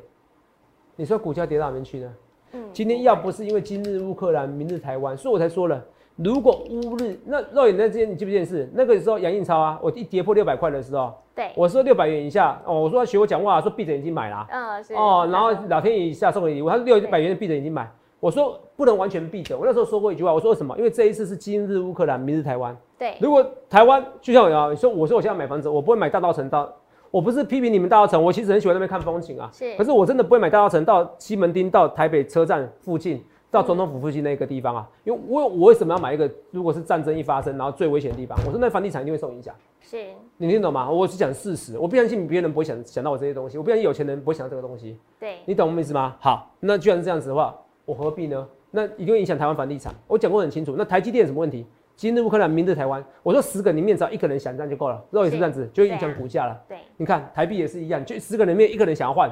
[0.97, 2.15] 你说股价跌到哪边去呢？
[2.53, 5.85] 嗯，今天要不是因为今日乌克兰，明日台湾，所以我才说了，
[6.17, 17.91] 如果乌日那肉眼那之间，你记不记得是那个时候杨印超啊，我一跌破六百块的时候，对，我说六百元以下哦，我说学我讲话，说闭着眼睛买啦，嗯是哦，然后老天爷一下送个礼物，他六百元闭着眼睛买。
[18.19, 19.57] 我说不能完全闭着。
[19.57, 20.75] 我那时候说过一句话，我说什么？
[20.79, 22.75] 因为这一次是今日乌克兰，明日台湾。
[22.99, 23.15] 对。
[23.21, 26.73] 如果台湾就像我你说我说我现在买房子，我不会买大稻城到。
[27.11, 29.51] 我不是批评你们大稻城，我其实很喜欢那边看风景啊。
[29.53, 29.77] 是。
[29.77, 33.23] 可是我真的不会买大稻城到西门町到台北车站附近
[33.57, 36.31] 到总统府附近那个地方啊，因为我我为什么要买一个？
[36.51, 39.55] 如果是战争一发生，然后最危险的地方，我说那房地产一定会受影响。
[39.81, 40.05] 是。
[40.37, 40.91] 你听懂吗？
[40.91, 44.99] 我是讲事实，我不相信别人不会想想到我这些东西，我不相信有钱人不会想到这个东西。
[45.19, 45.37] 对。
[45.47, 46.17] 你懂我意思吗？
[46.21, 48.47] 好，那既然是这样子的话，我何必呢？
[48.71, 49.95] 那一定会影响台湾房地产。
[50.07, 50.75] 我讲过很清楚。
[50.77, 51.65] 那台积电有什么问题？
[51.95, 53.03] 今日乌克兰，明日台湾。
[53.23, 56.61] 我说十个里面只要一个人想这样就够了，肉也是这样子，就会影响股价了。
[56.69, 59.31] 对，你看台币也是一样，就十个人里面一个人想要换，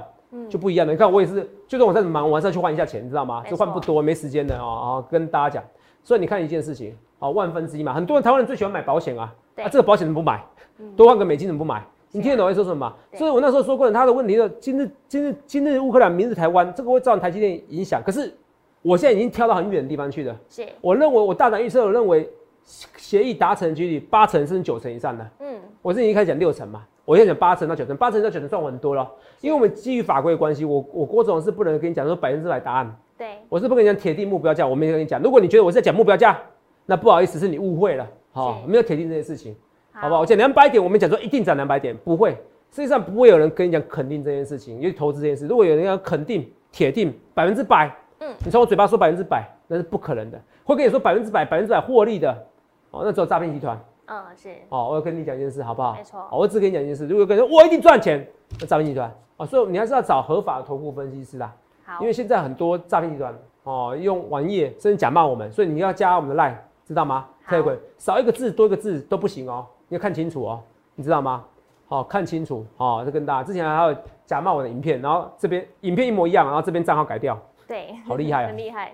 [0.48, 0.92] 就不一样的。
[0.92, 3.42] 你看我也是，就算我在忙，我还是要去换一下钱，你知道吗？
[3.48, 5.04] 就换不多，没时间的哦。
[5.10, 5.64] 跟大家讲，
[6.02, 7.92] 所以你看一件事情，哦，万分之一嘛。
[7.92, 10.44] 很多人台湾人最喜欢买保险啊，啊，这个保险怎么不买？
[10.96, 11.84] 多换个美金怎么不买？
[12.12, 12.94] 你听得懂我说什么吗？
[13.14, 18.02] 所以我那时候说过，他的问题是今日今日今日乌克兰，明日台湾，这个会造成台积电影响。
[18.04, 18.32] 可是。
[18.86, 20.38] 我现在已经跳到很远的地方去了。
[20.46, 22.30] 是，我认为我大胆预测，我认为
[22.98, 25.26] 协议达成几率八成甚至九成以上的。
[25.40, 29.10] 嗯，我是已经开始讲六成嘛，我现在讲八成到九成，八成到九成算我很多了。
[29.40, 32.96] 因为我们基于法规的关系，我我郭总是不能跟你讲说百分之百答案。
[33.16, 35.20] 对，我是不跟你讲铁定目标价，我没跟你讲。
[35.22, 36.40] 如果你觉得我是在讲目标价，
[36.86, 38.06] 那不好意思，是你误会了。
[38.32, 39.54] 好，没有铁定这件事情，
[39.92, 40.20] 好不好？
[40.20, 42.30] 我讲两百点，我们讲说一定涨两百点，不会，
[42.70, 47.94] 实际上不会有人跟你讲肯定这件事情，因为投资这件事，如果有人要肯定铁定百分之百。
[48.20, 50.40] 嗯你从我嘴巴说百分之百，那是不可能的。
[50.64, 52.32] 会跟你说百分之百、百分之百获利的，
[52.90, 53.78] 哦，那只有诈骗集团。
[54.06, 54.50] 嗯，是。
[54.68, 55.94] 哦，我要跟你讲一件事，好不好？
[55.94, 56.26] 没错。
[56.30, 58.26] 我只跟你讲一件事，如果跟你说我一定赚钱，
[58.60, 59.12] 那诈骗集团。
[59.36, 61.52] 哦，所以你还是要找合法的投顾分析师啦。
[61.84, 62.00] 好。
[62.00, 66.54] 因为现在很多诈骗集团，哦，用网页甚至假冒我们，所以你要加我们的 line，
[66.86, 67.26] 知道吗？
[67.46, 67.64] 可以。
[67.98, 70.60] 少一个字多一个字都不行哦，你要看清楚哦，
[70.94, 71.44] 你知道吗？
[71.86, 72.64] 好看清楚。
[72.78, 77.38] 哦，这跟大家之前还有假冒我的影片，然后这边影片一模一样，然后这边账号改掉。
[77.66, 78.48] 对，好厉害啊！
[78.52, 78.92] 很厉害。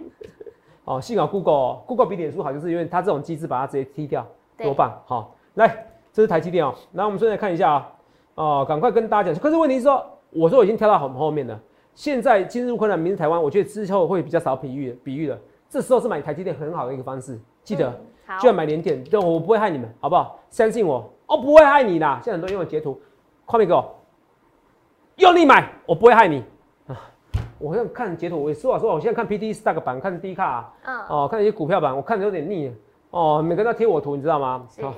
[0.85, 4.27] 哦，幸好 Google，Google 比脸书好，就是因为它这种机制把它直接踢掉，
[4.63, 5.03] 多棒！
[5.07, 6.75] 好，来，这是台积电哦。
[6.93, 7.89] 那我们现在看一下啊，
[8.35, 9.43] 哦，赶快跟大家讲。
[9.43, 11.59] 可是问题是说，我说我已经跳到很后面了。
[11.95, 15.39] 现在今日乌克兰，明日台湾，我觉得之后会比较少比喻比喻了。
[15.69, 17.93] 这时候是买台积电很好的一个方式，记得
[18.41, 20.39] 就要买连电，对，我不会害你们，好不好？
[20.51, 22.07] 相信我，我不会害你的。
[22.23, 23.01] 现在很多人用截图，
[23.45, 23.95] 画面给我，
[25.17, 26.43] 用力买，我不会害你
[26.87, 26.99] 啊！
[27.59, 32.73] 我现在看截图，我说实话，我现在看 P D Stack 版，看 D 卡，嗯，哦，看一些股票版，我看的有点腻
[33.11, 33.43] 哦。
[33.43, 34.67] 每个人都贴我图，你知道吗？
[34.81, 34.95] 好，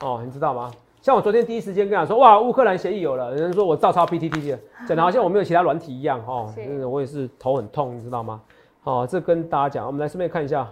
[0.00, 0.70] 哦，你知道吗？
[1.00, 6.46] 像我昨天第一时间跟他说，哇，乌克兰协议有了，人家说我照抄 P T T 的， 讲的好像我没有其他软体一样，哈，
[6.88, 8.40] 我也是头很痛，你知道吗？
[8.82, 10.70] 好，这跟大家讲，我们来顺便看一下，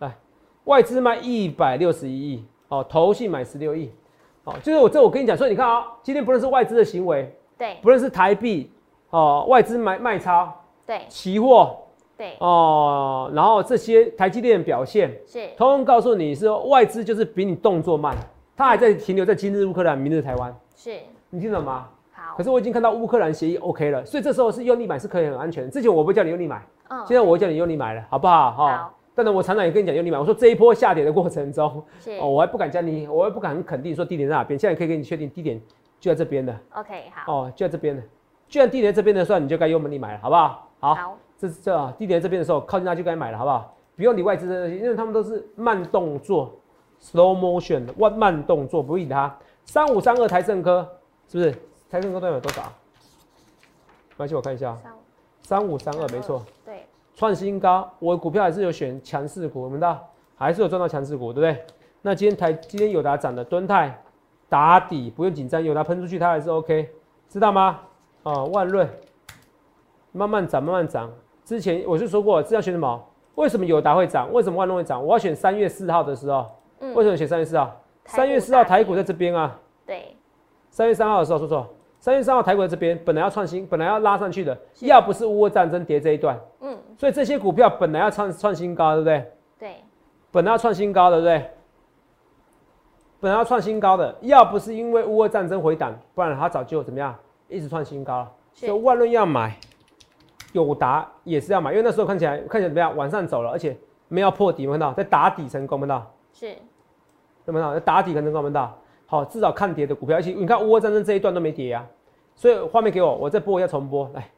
[0.00, 0.12] 来，
[0.64, 3.92] 外资卖一百六十一亿，哦，投信买十六亿，
[4.42, 8.72] 哦，就是我这我跟你讲，所以你看啊，今天不论是外资的行为，对，不论是台币，
[9.10, 10.52] 哦，外资买卖超，
[10.84, 11.76] 对，期货，
[12.18, 18.12] 对，哦，然后这些台积电表现，是，通通告诉你是外资就是比你动作慢，
[18.56, 20.96] 它还在停留在今日乌克兰，明日台湾，是
[21.30, 21.88] 你听懂吗？
[22.12, 26.60] 好，可是我已经看到乌克兰协议 OK 了，所以这时候是用力买是可以很安全，之前我不叫你用力买。
[27.06, 28.50] 现在我叫你用力买了，好不好？
[28.50, 28.94] 好。
[29.14, 30.18] 但是我常常也跟你讲用力买。
[30.18, 31.84] 我说这一波下跌的过程中，
[32.20, 34.58] 哦，我还不敢叫你，我也不敢很肯定说低点在哪边。
[34.58, 35.60] 现在可以给你确定低点
[36.00, 36.52] 就在这边的。
[36.74, 37.32] OK，好。
[37.32, 38.02] 哦，就在这边的。
[38.48, 40.68] 既然低点这边的时候，你就该用力买了，好不好？
[40.80, 41.18] 好。
[41.38, 43.74] 这这啊，地点这边的时候，靠近它就该买了，好不好？
[43.96, 46.52] 不用理外资的，因为他们都是慢动作
[47.00, 49.34] ，slow motion 的慢慢动作，不理它。
[49.64, 50.86] 三五三二台盛科
[51.28, 51.50] 是不是？
[51.88, 52.62] 台盛科代表多少？
[52.62, 54.76] 没关系，我看一下。
[55.42, 56.44] 三五三二，没错。
[56.64, 56.84] 对。
[57.14, 60.00] 创新高，我股票还是有选强势股，我们的
[60.36, 61.64] 还是有赚到强势股，对不对？
[62.02, 64.00] 那今天台今天友达涨的，敦泰
[64.48, 66.88] 打底，不用紧张，友达喷出去它还是 OK，
[67.28, 67.80] 知道吗？
[68.22, 68.88] 啊，万润
[70.12, 71.10] 慢慢涨，慢慢涨。
[71.48, 73.02] 之前我就说过，这要选什么？
[73.36, 74.30] 为什么友达会涨？
[74.30, 75.02] 为什么万润会涨？
[75.02, 76.44] 我要选三月四号的时候。
[76.80, 76.94] 嗯。
[76.94, 77.74] 为什么选三月四号？
[78.04, 79.58] 三月四号台股在这边啊。
[79.86, 80.14] 对。
[80.68, 81.66] 三月三号的时候，说错。
[81.98, 89.32] 三月三号台股在这边，本来要创新，本来要拉上去的，要不是乌俄战争跌这一段，嗯，所以这些股票本来要创创新高，对不对？
[89.58, 89.76] 对，
[90.30, 91.50] 本来要创新高，对不对？
[93.20, 97.16] 本来要创新高的，要不是因为乌俄战争回档，不然它早就怎么样，
[97.48, 98.32] 一直创新高了。
[98.52, 99.56] 所以万润要买，
[100.52, 103.76] 友达也是要买，因为那时候看起来看起来怎么样，往上走了，而且
[104.08, 106.54] 没有破底，看到在打底成功，看到是，
[107.44, 107.74] 有没有？
[107.74, 108.76] 在打底可能看不到。
[109.06, 111.86] 好，至少看跌的股票，而且你看乌俄战争这一段都没跌啊，
[112.34, 114.30] 所以画面给我，我再播一下重播，来，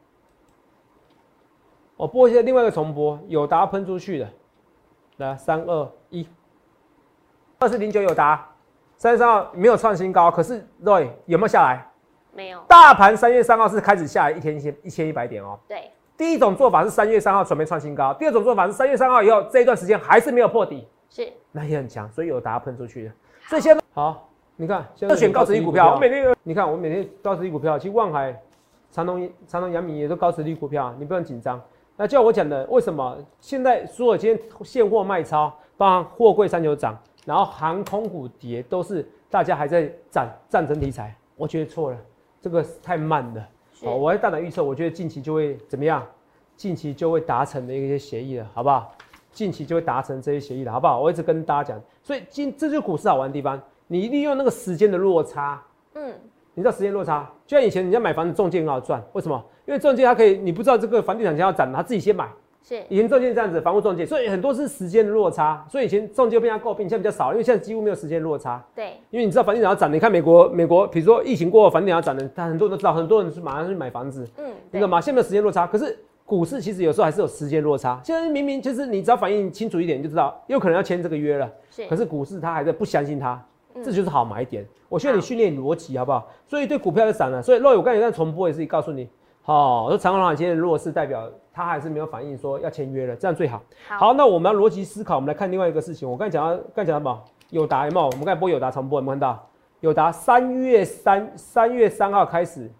[1.97, 4.29] 我播一下另外一个重播，友达喷出去的，
[5.17, 6.25] 来三二一，
[7.59, 8.49] 二四零九友达，
[8.95, 11.85] 三月三号没有创新高，可是 Roy 有没有下来？
[12.33, 12.61] 没有。
[12.65, 15.59] 大盘三月三号是开始下来一天一千一千一百点哦。
[15.67, 15.91] 对。
[16.21, 23.11] 第一种做法是三月三号准备创新高，第二种做法是三月三号以后这一段时间还是没有破底，是，那也很强，所以友达喷出去的。
[23.49, 24.29] 所以现在好。
[24.55, 28.39] 你看，现在选高值率股票，我每天你看我每天高值率股票，其实望海、
[28.91, 31.59] 长隆、长隆、阳明也都高值率股票，你不用紧张。
[31.97, 41.15] 那就像我讲的，为什么现在所有今天现货卖超，包含货柜三九涨，然后航空股跌，都是大家还在战战争题材？
[41.35, 41.97] 我觉得错了，
[42.39, 43.43] 这个太慢了。
[43.83, 46.05] 哦，我大胆预测，我觉得近期就会怎么样？
[46.55, 48.93] 近期就会达成的一些协议了，好不好？
[49.31, 50.99] 近期就会达成这些协议了，好不好？
[50.99, 53.59] 我一直跟大家讲，所以今这就是股市好玩的地方。
[53.87, 55.61] 你利用那个时间的落差，
[55.95, 56.13] 嗯，
[56.53, 59.43] 你知道时间落差，就像以前人家买房子中介很好赚，为什么？
[59.65, 62.29] 因为中介他可以，你不知道这个房地产将要涨，他自己先买。
[62.63, 68.63] 是，以前中介这样子，房屋中介，所以很多是时间的落差，所以以前中介被人家诟病，现在比较少，因为现在几乎没有时间落差。
[68.75, 77.99] 对，因为你知道房地产要涨，你看美国，美国比如说疫情过后房地产要涨的，他很多人都知道，很多人是马上去买房子，嗯，那个嘛，现在没有时间落差，可是股市其实有时候还是有时间落差。
[78.03, 83.43] 现在明明就是你只要反应清楚一点，就知道有可能要签这个约了，是，可是股市他还在不相信他。
[83.73, 86.27] 这就是好买点，我需要你训练逻辑，好不好？
[86.45, 87.41] 所以对股票就散了。
[87.41, 89.07] 所以若我刚才在重播也是告诉你，
[89.43, 93.61] 好，说长虹行今天弱势代表他还是没有反应，说要签约了，这样最好。
[93.87, 96.09] 好，那我们要逻辑思考，我们来看另外一个事情。
[96.09, 97.23] 我刚才讲到，刚才讲什么？
[97.49, 98.05] 友达有没有？
[98.05, 99.47] 我们刚才播友达重播有没有看到？
[99.81, 102.71] 友达三月三三月三号开始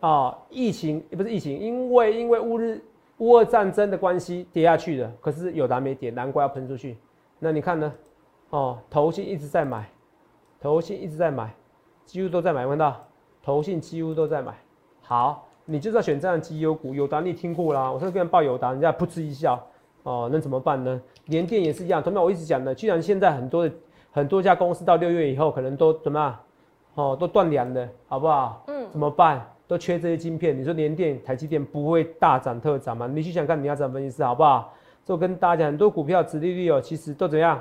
[0.00, 2.82] 啊，疫情也不是疫情，因为因为乌日
[3.18, 6.96] 乌俄战争的关系跌下去的，可是友达没跌，难怪要喷出去。
[7.38, 7.92] 那你看呢？
[8.50, 9.88] 哦，投信一直在买。
[10.60, 11.54] 投信一直在买，
[12.04, 12.94] 几乎都在买，看到
[13.42, 14.52] 投信几乎都在买。
[15.00, 19.64] 好，你就是要选这样绩优股，友达你听过啦，我上次跟人报友达，人家噗嗤一笑，
[20.02, 21.00] 哦，那怎么办呢？
[21.26, 23.74] 联电也是一样，同样我一直讲的，既然现在很多的
[24.10, 26.36] 很多家公司到六月以后可能都怎么样，
[26.94, 28.64] 哦，都断粮了，好不好？
[28.66, 29.46] 嗯，怎么办？
[29.68, 33.06] 都缺这些晶片，你说联电、台积电不会大涨特涨吗？
[33.06, 34.74] 你去想看，你要怎么分析师好不好？
[35.04, 37.58] 就跟大家讲，很多股票、殖利率哦，其实都怎样？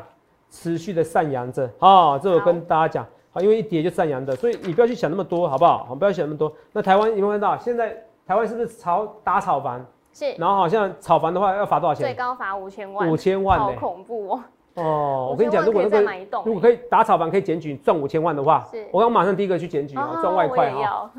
[0.49, 5.85] 持续的上扬着啊，这我跟大家讲啊，因为一跌就上扬的，所以你不要去想那么多，好不好？
[5.85, 6.51] 好，不要想那么多。
[6.71, 7.57] 那台湾有没有看到？
[7.57, 9.85] 现在台湾是不是炒打炒房？
[10.11, 12.07] 是，然后好像炒房的话要罚多少钱？
[12.07, 14.43] 最高罚五千万，五千万好呢、恐怖哦。
[14.75, 20.75] 哦，我跟你讲，5000万可以再如果那个如果可以打炒房可以检举赚五千万的话是，我刚马上第一个去检举啊，赚外快哈。
[20.75, 21.11] 我也要，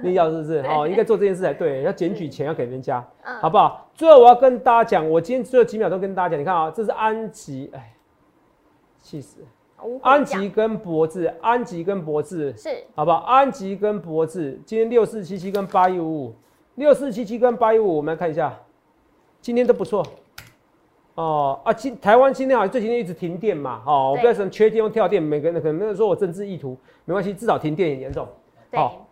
[0.02, 0.62] 你要是不是？
[0.62, 3.86] 对哦，应该做这件事才对，要检举钱要给人家，嗯好不好？
[3.94, 7.92] 最后我要跟大家讲，我今天最后几秒钟跟大家讲，你看啊，这是安吉，哎，
[8.98, 9.46] 气死了！
[10.02, 13.18] 安吉跟博智，安吉跟博智，是好不好？
[13.18, 16.34] 安吉跟博智，今天六四七七跟八一五五，
[16.76, 18.58] 六四七七跟八一五，我们来看一下，
[19.40, 20.04] 今天都不错。
[21.16, 28.26] 哦啊，今台湾今天好像最近一直停电嘛，哦，我不对要什么缺电或跳电，每个人可能说我政治意图，没关系，至少停电很严重。
[28.70, 29.06] 对好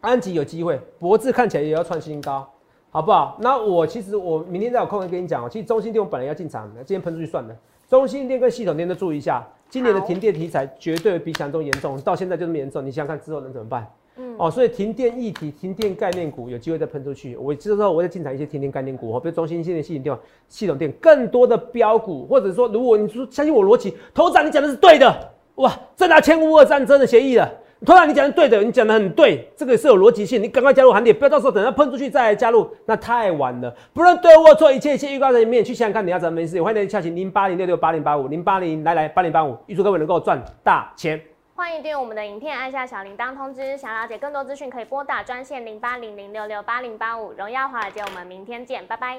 [0.00, 2.48] 安吉有机会，博智看起来也要创新高，
[2.90, 3.36] 好不好？
[3.40, 5.48] 那我其实我明天再有空会跟你讲哦。
[5.50, 7.54] 其实中心店我本来要进场的，今天喷出去算了。
[7.88, 13.86] 中心店跟系统店都注意一下，今年的停电题材绝对比想象中严重，到现在就这么严重，你想想看之后能怎么办？
[14.16, 17.36] 嗯哦，所以停电议题、停电概念股有机会再喷出去。
[17.36, 20.18] 我之后我再进场一些停电概念股，哦，比如中心线的系统店、
[20.48, 27.52] 系统电更多的标股，或者说如果你说相信我逻辑，头长你讲的是对的，哇，正拿签乌二战争的协议了。
[27.84, 33.74] 突然你讲的对的，你讲的很对，这个是有逻辑性，你赶快加入行列，不要到时候等它喷出去再来加入，那太晚了。
[33.92, 36.62] 不论对或错，一切一切预告在里面，去想想看你要怎么没事。
[36.62, 41.20] 欢迎来洽询零八零六六八零八五零八零来来八零八五，预祝各位能够赚大钱。
[41.54, 43.76] 欢迎订阅我们的影片，按下小铃铛通知。
[43.76, 47.32] 想了解更多资讯，可以拨打专线零八零零六六八零八五。
[47.32, 49.18] 荣耀华尔街，我们明天见，拜拜。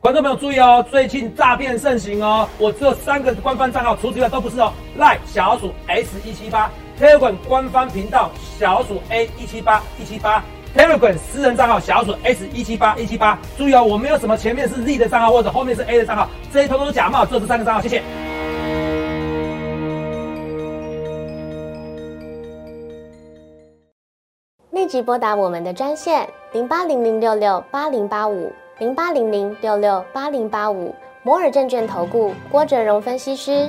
[0.00, 4.72] 观众朋友注意哦，最近诈骗盛行哦，我只有三个官方账号，除此之外都不是哦。
[4.96, 6.70] 赖小老鼠 S 一七八
[7.00, 10.44] ，Telegram 官方频道小鼠 A 一七八一七八
[10.76, 13.38] ，Telegram 私人账号小鼠 S 一七八一七八。
[13.56, 18.02] 注意哦，我没有什么前面是 Z 的账号或者后面是 A 的账号，这些通通都假冒，只有这三个账号，谢谢。
[24.72, 33.68] 立即拨打我们的专线零八零零六六八零八五零八零零六六八零八五摩尔证券投顾郭哲荣分析师。